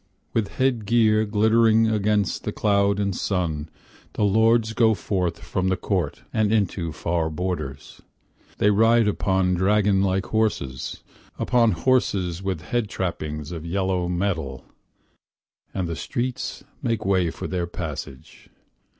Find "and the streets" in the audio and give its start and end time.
15.71-16.63